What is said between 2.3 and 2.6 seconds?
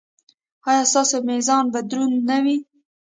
وي؟